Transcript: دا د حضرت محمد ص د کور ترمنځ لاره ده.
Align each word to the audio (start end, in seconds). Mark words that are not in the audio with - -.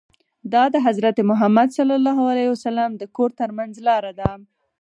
دا 0.53 0.63
د 0.73 0.75
حضرت 0.85 1.17
محمد 1.29 1.69
ص 1.75 1.77
د 3.01 3.03
کور 3.15 3.29
ترمنځ 3.39 3.73
لاره 3.87 4.11
ده. 4.19 4.31